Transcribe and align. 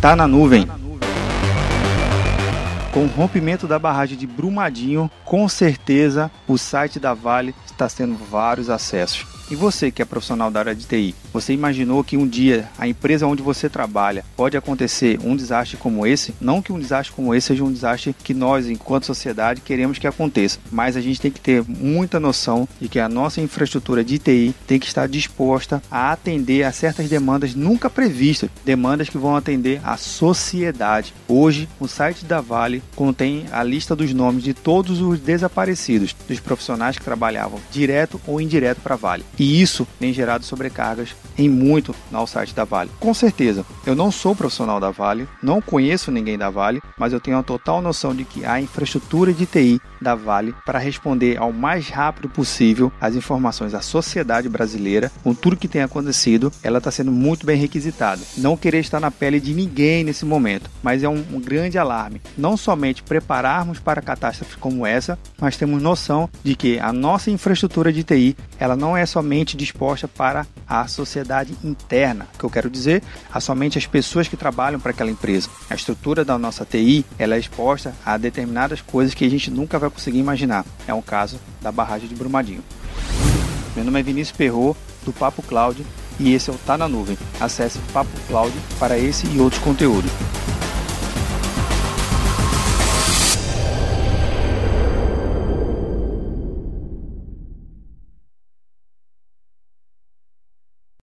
Tá 0.00 0.14
na 0.14 0.28
nuvem. 0.28 0.64
Com 2.92 3.04
o 3.04 3.08
rompimento 3.08 3.66
da 3.66 3.80
barragem 3.80 4.16
de 4.16 4.28
Brumadinho, 4.28 5.10
com 5.24 5.48
certeza 5.48 6.30
o 6.46 6.56
site 6.56 7.00
da 7.00 7.14
Vale 7.14 7.52
está 7.66 7.88
tendo 7.88 8.16
vários 8.16 8.70
acessos. 8.70 9.37
E 9.50 9.56
você 9.56 9.90
que 9.90 10.02
é 10.02 10.04
profissional 10.04 10.50
da 10.50 10.60
área 10.60 10.74
de 10.74 10.84
TI, 10.84 11.14
você 11.32 11.54
imaginou 11.54 12.04
que 12.04 12.18
um 12.18 12.28
dia 12.28 12.68
a 12.76 12.86
empresa 12.86 13.26
onde 13.26 13.42
você 13.42 13.66
trabalha 13.66 14.22
pode 14.36 14.58
acontecer 14.58 15.18
um 15.24 15.34
desastre 15.34 15.78
como 15.78 16.06
esse? 16.06 16.34
Não 16.38 16.60
que 16.60 16.70
um 16.70 16.78
desastre 16.78 17.14
como 17.14 17.34
esse 17.34 17.46
seja 17.46 17.64
um 17.64 17.72
desastre 17.72 18.14
que 18.22 18.34
nós, 18.34 18.68
enquanto 18.68 19.06
sociedade, 19.06 19.62
queremos 19.62 19.98
que 19.98 20.06
aconteça, 20.06 20.58
mas 20.70 20.98
a 20.98 21.00
gente 21.00 21.18
tem 21.18 21.30
que 21.30 21.40
ter 21.40 21.64
muita 21.66 22.20
noção 22.20 22.68
de 22.78 22.90
que 22.90 23.00
a 23.00 23.08
nossa 23.08 23.40
infraestrutura 23.40 24.04
de 24.04 24.18
TI 24.18 24.54
tem 24.66 24.78
que 24.78 24.86
estar 24.86 25.08
disposta 25.08 25.82
a 25.90 26.12
atender 26.12 26.64
a 26.64 26.72
certas 26.72 27.08
demandas 27.08 27.54
nunca 27.54 27.88
previstas, 27.88 28.50
demandas 28.66 29.08
que 29.08 29.16
vão 29.16 29.34
atender 29.34 29.80
a 29.82 29.96
sociedade. 29.96 31.14
Hoje, 31.26 31.66
o 31.80 31.88
site 31.88 32.26
da 32.26 32.42
Vale 32.42 32.82
contém 32.94 33.46
a 33.50 33.62
lista 33.62 33.96
dos 33.96 34.12
nomes 34.12 34.44
de 34.44 34.52
todos 34.52 35.00
os 35.00 35.18
desaparecidos, 35.18 36.14
dos 36.28 36.38
profissionais 36.38 36.98
que 36.98 37.04
trabalhavam 37.04 37.58
direto 37.72 38.20
ou 38.26 38.42
indireto 38.42 38.82
para 38.82 38.92
a 38.92 38.98
Vale. 38.98 39.24
E 39.38 39.60
isso 39.60 39.86
tem 39.98 40.12
gerado 40.12 40.44
sobrecargas 40.44 41.14
em 41.36 41.48
muito 41.48 41.94
no 42.10 42.26
site 42.26 42.54
da 42.54 42.64
Vale. 42.64 42.90
Com 42.98 43.14
certeza, 43.14 43.64
eu 43.86 43.94
não 43.94 44.10
sou 44.10 44.34
profissional 44.34 44.80
da 44.80 44.90
Vale, 44.90 45.28
não 45.42 45.60
conheço 45.60 46.10
ninguém 46.10 46.36
da 46.36 46.50
Vale, 46.50 46.82
mas 46.98 47.12
eu 47.12 47.20
tenho 47.20 47.38
a 47.38 47.42
total 47.42 47.80
noção 47.80 48.14
de 48.14 48.24
que 48.24 48.44
a 48.44 48.60
infraestrutura 48.60 49.32
de 49.32 49.46
TI 49.46 49.80
da 50.00 50.14
Vale 50.14 50.54
para 50.66 50.78
responder 50.78 51.38
ao 51.38 51.52
mais 51.52 51.88
rápido 51.88 52.28
possível 52.28 52.92
as 53.00 53.14
informações 53.14 53.74
à 53.74 53.80
sociedade 53.80 54.48
brasileira 54.48 55.10
com 55.22 55.34
tudo 55.34 55.56
que 55.56 55.68
tem 55.68 55.82
acontecido, 55.82 56.52
ela 56.62 56.78
está 56.78 56.90
sendo 56.90 57.12
muito 57.12 57.46
bem 57.46 57.56
requisitada. 57.56 58.22
Não 58.36 58.56
querer 58.56 58.80
estar 58.80 59.00
na 59.00 59.10
pele 59.10 59.40
de 59.40 59.54
ninguém 59.54 60.02
nesse 60.02 60.24
momento, 60.24 60.70
mas 60.82 61.02
é 61.02 61.08
um, 61.08 61.24
um 61.32 61.40
grande 61.40 61.78
alarme. 61.78 62.20
Não 62.36 62.56
somente 62.56 63.02
prepararmos 63.02 63.78
para 63.78 64.02
catástrofes 64.02 64.56
como 64.56 64.86
essa, 64.86 65.18
mas 65.40 65.56
temos 65.56 65.82
noção 65.82 66.28
de 66.42 66.54
que 66.54 66.78
a 66.78 66.92
nossa 66.92 67.30
infraestrutura 67.30 67.92
de 67.92 68.02
TI 68.02 68.36
ela 68.58 68.76
não 68.76 68.96
é 68.96 69.06
somente 69.06 69.27
somente 69.28 69.58
disposta 69.58 70.08
para 70.08 70.46
a 70.66 70.88
sociedade 70.88 71.54
interna. 71.62 72.26
O 72.34 72.38
que 72.38 72.44
eu 72.44 72.50
quero 72.50 72.70
dizer, 72.70 73.02
a 73.30 73.38
somente 73.40 73.76
as 73.76 73.86
pessoas 73.86 74.26
que 74.26 74.38
trabalham 74.38 74.80
para 74.80 74.90
aquela 74.90 75.10
empresa. 75.10 75.50
A 75.68 75.74
estrutura 75.74 76.24
da 76.24 76.38
nossa 76.38 76.64
TI 76.64 77.04
ela 77.18 77.34
é 77.34 77.38
exposta 77.38 77.94
a 78.06 78.16
determinadas 78.16 78.80
coisas 78.80 79.12
que 79.12 79.26
a 79.26 79.28
gente 79.28 79.50
nunca 79.50 79.78
vai 79.78 79.90
conseguir 79.90 80.18
imaginar. 80.18 80.64
É 80.86 80.94
um 80.94 81.02
caso 81.02 81.38
da 81.60 81.70
barragem 81.70 82.08
de 82.08 82.14
Brumadinho. 82.14 82.64
Meu 83.76 83.84
nome 83.84 84.00
é 84.00 84.02
Vinícius 84.02 84.34
Perro 84.34 84.74
do 85.04 85.12
Papo 85.12 85.42
Cloud, 85.42 85.84
e 86.18 86.32
esse 86.32 86.48
é 86.48 86.52
o 86.52 86.56
Tá 86.56 86.78
na 86.78 86.88
Nuvem. 86.88 87.18
Acesse 87.38 87.78
Papo 87.92 88.10
Cloud 88.28 88.54
para 88.78 88.98
esse 88.98 89.26
e 89.26 89.38
outros 89.38 89.62
conteúdos. 89.62 90.10